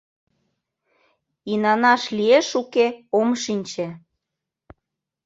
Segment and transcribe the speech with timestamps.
[1.51, 2.87] —Инанаш лиеш-уке—
[3.19, 3.87] ом шинче.